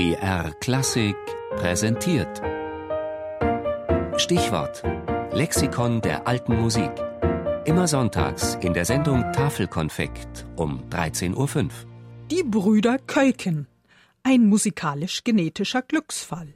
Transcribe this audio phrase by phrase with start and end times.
[0.00, 1.14] BR Klassik
[1.56, 2.40] präsentiert.
[4.16, 4.82] Stichwort:
[5.30, 6.90] Lexikon der alten Musik.
[7.66, 11.68] Immer sonntags in der Sendung Tafelkonfekt um 13.05 Uhr.
[12.30, 13.66] Die Brüder Keuken.
[14.22, 16.54] Ein musikalisch-genetischer Glücksfall.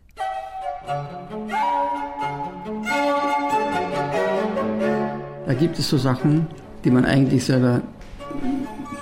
[5.46, 6.46] Da gibt es so Sachen,
[6.82, 7.82] die man eigentlich selber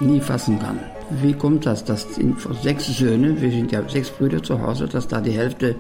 [0.01, 0.81] nie fassen kann.
[1.21, 2.07] Wie kommt das, dass
[2.63, 5.75] sechs Söhne, wir sind ja sechs Brüder zu Hause, dass da die Hälfte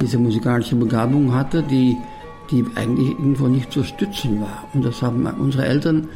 [0.00, 1.96] diese musikalische Begabung hatte, die,
[2.50, 4.64] die eigentlich irgendwo nicht zu stützen war.
[4.74, 6.08] Und das haben unsere Eltern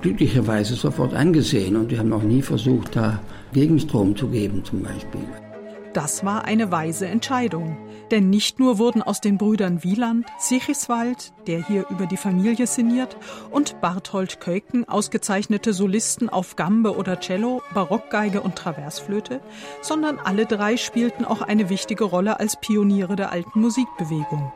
[0.00, 3.20] glücklicherweise sofort eingesehen und die haben auch nie versucht, da
[3.52, 5.49] Gegenstrom zu geben zum Beispiel.
[5.92, 7.76] Das war eine weise Entscheidung.
[8.12, 13.16] Denn nicht nur wurden aus den Brüdern Wieland, Sichiswald, der hier über die Familie sinniert,
[13.50, 19.40] und Barthold Keuken ausgezeichnete Solisten auf Gambe oder Cello, Barockgeige und Traversflöte,
[19.82, 24.52] sondern alle drei spielten auch eine wichtige Rolle als Pioniere der alten Musikbewegung.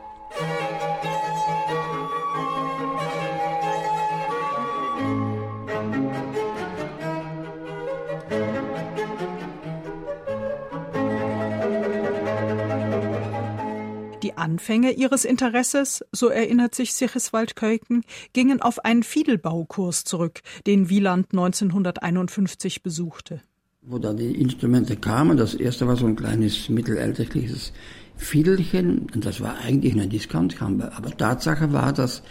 [14.37, 21.27] Anfänge ihres Interesses, so erinnert sich Sigiswald Keuken, gingen auf einen Fiedelbaukurs zurück, den Wieland
[21.31, 23.41] 1951 besuchte.
[23.81, 27.71] Wo da die Instrumente kamen, das erste war so ein kleines mittelalterliches
[28.17, 30.93] Fiedelchen, und das war eigentlich eine Diskantkammer.
[30.95, 32.23] Aber Tatsache war, dass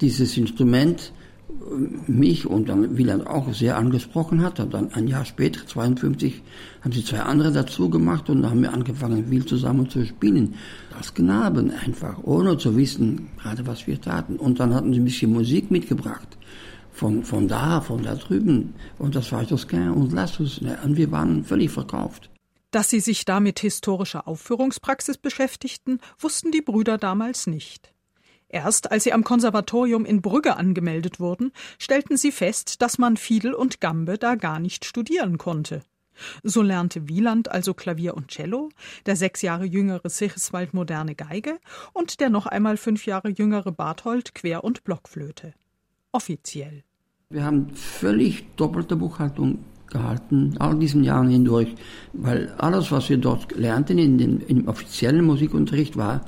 [0.00, 1.12] dieses Instrument
[2.06, 4.60] mich und dann Wieland auch sehr angesprochen hat.
[4.60, 6.42] Und dann ein Jahr später, 52,
[6.82, 10.54] haben sie zwei andere dazu gemacht und dann haben wir angefangen, viel zusammen zu spielen.
[10.96, 14.36] Als Knaben einfach, ohne zu wissen, gerade was wir taten.
[14.36, 16.38] Und dann hatten sie ein bisschen Musik mitgebracht.
[16.92, 18.74] Von, von da, von da drüben.
[18.98, 20.60] Und das war Toscan und Lassus.
[20.84, 22.30] Und wir waren völlig verkauft.
[22.70, 27.93] Dass sie sich da mit historischer Aufführungspraxis beschäftigten, wussten die Brüder damals nicht.
[28.54, 33.52] Erst als sie am Konservatorium in Brügge angemeldet wurden, stellten sie fest, dass man Fiedel
[33.52, 35.82] und Gambe da gar nicht studieren konnte.
[36.44, 38.68] So lernte Wieland also Klavier und Cello,
[39.06, 41.58] der sechs Jahre jüngere Sigiswald moderne Geige
[41.94, 45.52] und der noch einmal fünf Jahre jüngere Barthold Quer- und Blockflöte.
[46.12, 46.84] Offiziell.
[47.30, 51.74] Wir haben völlig doppelte Buchhaltung gehalten, all diesen Jahren hindurch,
[52.12, 56.24] weil alles, was wir dort lernten in den, im offiziellen Musikunterricht, war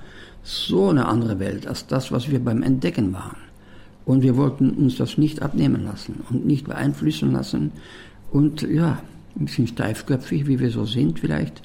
[0.46, 3.36] so eine andere Welt als das, was wir beim Entdecken waren.
[4.04, 7.72] Und wir wollten uns das nicht abnehmen lassen und nicht beeinflussen lassen.
[8.30, 9.02] Und ja,
[9.34, 11.62] ein bisschen steifköpfig, wie wir so sind vielleicht.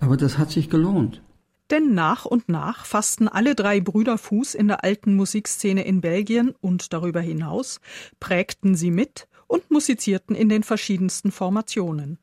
[0.00, 1.22] Aber das hat sich gelohnt.
[1.70, 6.52] Denn nach und nach fassten alle drei Brüder Fuß in der alten Musikszene in Belgien
[6.60, 7.80] und darüber hinaus,
[8.18, 12.18] prägten sie mit und musizierten in den verschiedensten Formationen.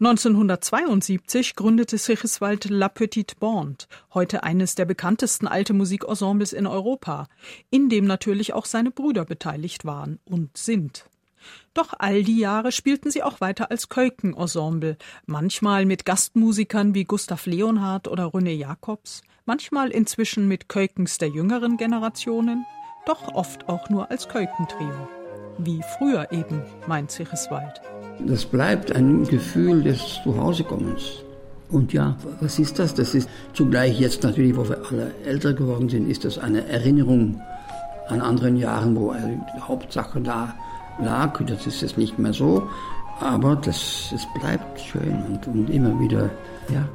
[0.00, 7.28] 1972 gründete Sigiswald La Petite Bande, heute eines der bekanntesten alte Musikensembles in Europa,
[7.70, 11.06] in dem natürlich auch seine Brüder beteiligt waren und sind.
[11.74, 14.96] Doch all die Jahre spielten sie auch weiter als Keuken-Ensemble,
[15.26, 21.76] manchmal mit Gastmusikern wie Gustav Leonhardt oder René Jacobs, manchmal inzwischen mit Keukens der jüngeren
[21.76, 22.64] Generationen,
[23.06, 25.08] doch oft auch nur als Keukentrio.
[25.58, 27.80] Wie früher eben, meint Sigiswald.
[28.26, 31.22] Das bleibt ein Gefühl des Zuhausekommens.
[31.70, 32.94] Und ja, was ist das?
[32.94, 37.40] Das ist zugleich jetzt natürlich, wo wir alle älter geworden sind, ist das eine Erinnerung
[38.08, 40.54] an anderen Jahren, wo die Hauptsache da
[41.02, 41.40] lag.
[41.46, 42.68] Das ist jetzt nicht mehr so,
[43.20, 46.30] aber das, es bleibt schön und, und immer wieder,
[46.72, 46.88] ja.